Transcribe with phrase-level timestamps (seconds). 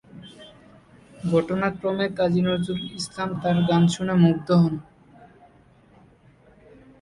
[1.31, 4.75] ঘটনাক্রমে কাজী নজরুল ইসলাম তার গান শুনে মুগ্ধ হন।